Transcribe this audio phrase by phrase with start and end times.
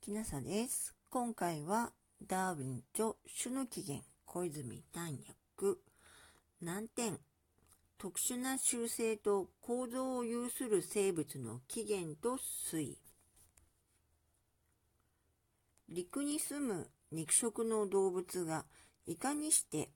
[0.00, 0.94] きなさです。
[1.10, 1.92] 今回は
[2.26, 5.18] ダーウィン著種の起源小泉丹
[5.58, 5.78] 訳
[6.62, 7.18] 難点
[7.98, 12.38] 特殊な習性と構造を有する生物の起源と
[12.72, 12.98] 推移
[15.90, 18.64] 陸に住む肉食の動物が
[19.06, 19.90] いかにして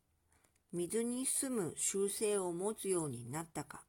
[0.75, 3.80] 水に住む習性を持つようになったか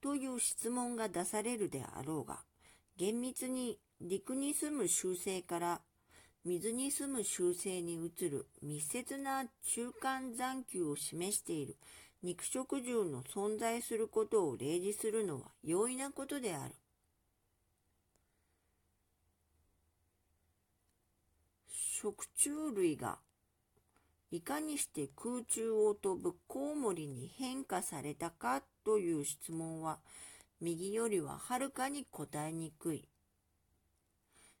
[0.00, 2.38] という質問が出されるであろうが
[2.98, 5.80] 厳密に陸に住む習性から
[6.44, 11.76] 水に住む習性に移る密接な中間残球を示している
[12.24, 16.74] 肉食獣の存在することを例示するのは容易なことである。
[21.68, 23.18] 食虫類が
[24.32, 29.98] いかにして空中を飛ぶコウモリに変化されたかという質問は
[30.60, 33.08] 右よりははるかに答えにくい。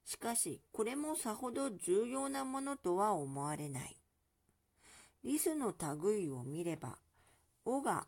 [0.04, 3.96] しかし、これもさほど重要なものとは思われない。
[5.24, 6.98] リスの類を見れば、
[7.64, 8.06] 尾が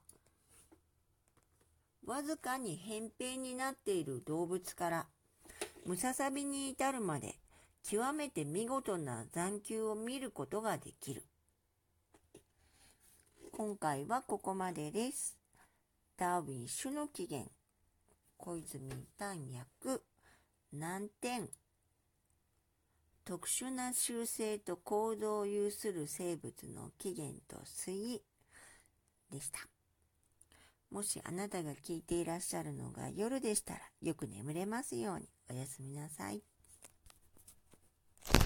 [2.07, 5.07] わずかに扁平になっている動物から、
[5.85, 7.37] ムササビに至るまで
[7.83, 11.25] 極めて見事な残球を見ることができる。
[13.53, 15.37] 今回はここまでです。
[16.17, 17.51] ダーウィン種の起源、
[18.43, 20.01] 小泉丹訳、
[20.73, 21.51] 難点、
[23.27, 28.23] 特殊な習性と行動を有する生物の起源と推移
[29.31, 29.61] でした。
[30.91, 36.43] もしあなたが聞いていらっしゃるのが夜でしたらよく眠れますようにおやすみなさい。